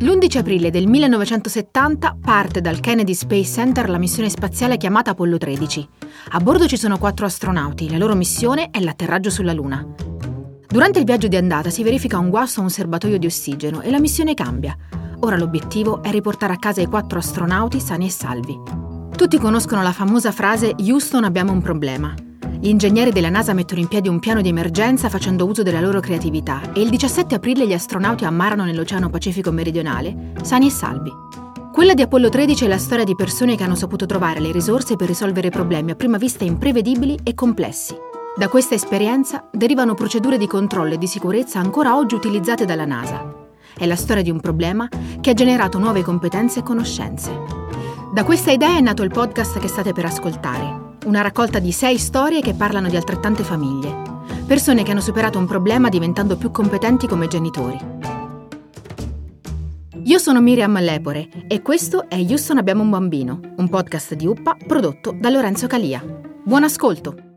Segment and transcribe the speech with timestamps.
[0.00, 5.88] L'11 aprile del 1970 parte dal Kennedy Space Center la missione spaziale chiamata Apollo 13.
[6.30, 9.84] A bordo ci sono quattro astronauti, la loro missione è l'atterraggio sulla Luna.
[10.68, 13.90] Durante il viaggio di andata si verifica un guasto a un serbatoio di ossigeno e
[13.90, 14.76] la missione cambia.
[15.20, 18.56] Ora l'obiettivo è riportare a casa i quattro astronauti sani e salvi.
[19.16, 22.14] Tutti conoscono la famosa frase Houston abbiamo un problema.
[22.60, 26.00] Gli ingegneri della NASA mettono in piedi un piano di emergenza facendo uso della loro
[26.00, 31.12] creatività e il 17 aprile gli astronauti ammarano nell'Oceano Pacifico meridionale, sani e salvi.
[31.72, 34.96] Quella di Apollo 13 è la storia di persone che hanno saputo trovare le risorse
[34.96, 37.94] per risolvere problemi a prima vista imprevedibili e complessi.
[38.36, 43.50] Da questa esperienza derivano procedure di controllo e di sicurezza ancora oggi utilizzate dalla NASA.
[43.76, 44.88] È la storia di un problema
[45.20, 47.30] che ha generato nuove competenze e conoscenze.
[48.12, 51.96] Da questa idea è nato il podcast che state per ascoltare, una raccolta di sei
[51.96, 54.02] storie che parlano di altrettante famiglie.
[54.46, 57.78] Persone che hanno superato un problema diventando più competenti come genitori.
[60.04, 64.56] Io sono Miriam Lepore e questo è Houston abbiamo un bambino, un podcast di Uppa
[64.66, 66.02] prodotto da Lorenzo Calia.
[66.44, 67.27] Buon ascolto!